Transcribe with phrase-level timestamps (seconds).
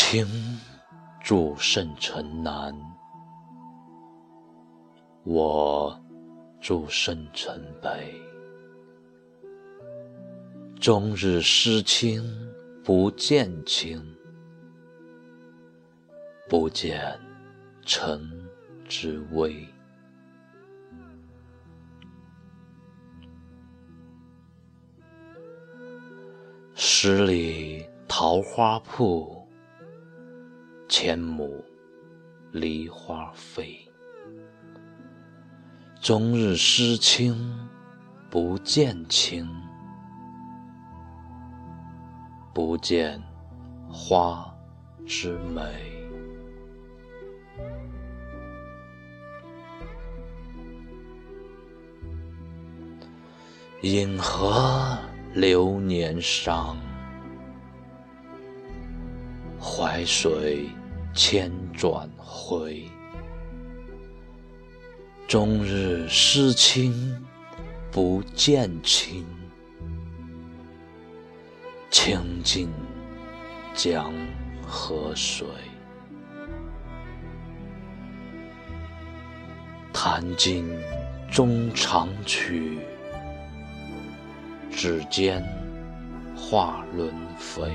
[0.00, 0.24] 情
[1.20, 2.72] 助圣城南，
[5.24, 6.00] 我
[6.60, 8.14] 住圣城北。
[10.80, 12.22] 终日思亲
[12.84, 14.00] 不见亲，
[16.48, 17.18] 不见
[17.84, 18.30] 城
[18.88, 19.66] 之危。
[26.76, 29.37] 十里桃花铺，
[31.00, 31.64] 千亩
[32.50, 33.88] 梨花飞。
[36.00, 37.36] 终日思亲
[38.28, 39.48] 不见亲，
[42.52, 43.22] 不见
[43.88, 44.52] 花
[45.06, 45.62] 之美。
[53.82, 54.98] 引河。
[55.34, 56.76] 流年伤，
[59.60, 60.68] 淮水
[61.14, 62.84] 千转回。
[65.26, 67.14] 终日思亲
[67.90, 69.26] 不见亲，
[71.90, 72.70] 清尽
[73.74, 74.12] 江
[74.66, 75.46] 河水。
[79.92, 80.66] 弹尽
[81.30, 82.78] 衷肠曲。
[84.70, 85.44] 指尖
[86.36, 87.68] 画轮飞，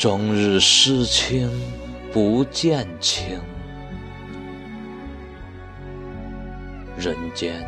[0.00, 1.50] 终日思亲
[2.10, 3.38] 不见亲，
[6.96, 7.62] 人间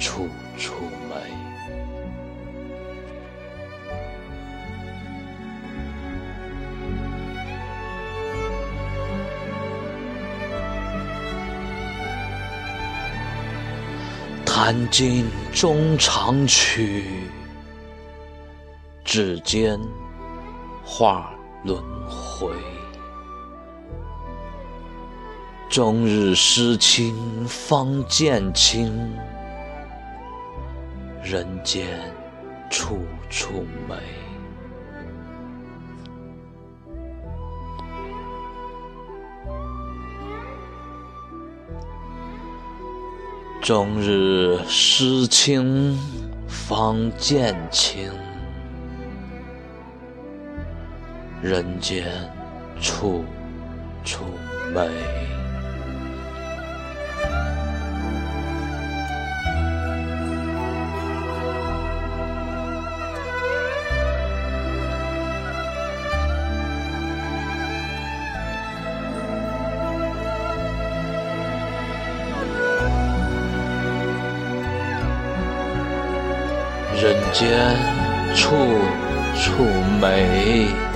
[0.00, 0.72] 处处
[1.10, 1.14] 美。
[14.42, 17.04] 弹尽衷肠曲，
[19.04, 19.78] 指尖
[20.82, 21.30] 画
[21.64, 22.52] 轮回。
[25.68, 28.92] 终日思亲方见亲，
[31.22, 32.14] 人间
[32.70, 32.98] 处
[33.28, 33.96] 处美。
[43.60, 45.98] 终日思亲
[46.46, 48.12] 方见亲，
[51.44, 52.06] 人间
[52.80, 53.22] 处
[54.02, 54.24] 处
[54.72, 54.80] 美。
[76.94, 77.76] 人间
[78.34, 78.56] 处
[79.34, 79.62] 处
[80.00, 80.93] 美。